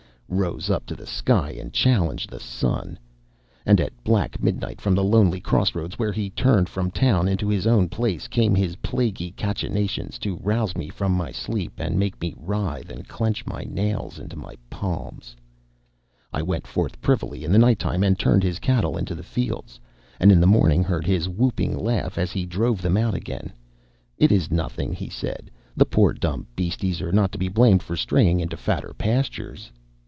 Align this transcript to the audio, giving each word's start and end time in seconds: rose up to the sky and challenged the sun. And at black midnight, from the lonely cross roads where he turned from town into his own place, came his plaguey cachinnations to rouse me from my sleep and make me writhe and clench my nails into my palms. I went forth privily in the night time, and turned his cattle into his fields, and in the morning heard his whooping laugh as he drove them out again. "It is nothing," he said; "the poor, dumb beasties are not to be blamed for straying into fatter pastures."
rose 0.33 0.69
up 0.69 0.85
to 0.85 0.95
the 0.95 1.05
sky 1.05 1.49
and 1.59 1.73
challenged 1.73 2.29
the 2.29 2.39
sun. 2.39 2.97
And 3.65 3.81
at 3.81 4.01
black 4.01 4.41
midnight, 4.41 4.79
from 4.79 4.95
the 4.95 5.03
lonely 5.03 5.41
cross 5.41 5.75
roads 5.75 5.99
where 5.99 6.13
he 6.13 6.29
turned 6.29 6.69
from 6.69 6.89
town 6.89 7.27
into 7.27 7.49
his 7.49 7.67
own 7.67 7.89
place, 7.89 8.29
came 8.29 8.55
his 8.55 8.77
plaguey 8.77 9.31
cachinnations 9.31 10.17
to 10.19 10.37
rouse 10.37 10.77
me 10.77 10.87
from 10.87 11.11
my 11.11 11.33
sleep 11.33 11.73
and 11.79 11.99
make 11.99 12.21
me 12.21 12.33
writhe 12.37 12.89
and 12.89 13.09
clench 13.09 13.45
my 13.45 13.65
nails 13.65 14.19
into 14.19 14.37
my 14.37 14.55
palms. 14.69 15.35
I 16.31 16.41
went 16.41 16.65
forth 16.65 17.01
privily 17.01 17.43
in 17.43 17.51
the 17.51 17.59
night 17.59 17.77
time, 17.79 18.01
and 18.01 18.17
turned 18.17 18.43
his 18.43 18.57
cattle 18.59 18.95
into 18.95 19.13
his 19.15 19.25
fields, 19.25 19.81
and 20.17 20.31
in 20.31 20.39
the 20.39 20.47
morning 20.47 20.81
heard 20.81 21.05
his 21.05 21.27
whooping 21.27 21.77
laugh 21.77 22.17
as 22.17 22.31
he 22.31 22.45
drove 22.45 22.81
them 22.81 22.95
out 22.95 23.15
again. 23.15 23.51
"It 24.17 24.31
is 24.31 24.49
nothing," 24.49 24.93
he 24.93 25.09
said; 25.09 25.51
"the 25.75 25.85
poor, 25.85 26.13
dumb 26.13 26.47
beasties 26.55 27.01
are 27.01 27.11
not 27.11 27.33
to 27.33 27.37
be 27.37 27.49
blamed 27.49 27.83
for 27.83 27.97
straying 27.97 28.39
into 28.39 28.55
fatter 28.55 28.93
pastures." 28.97 29.69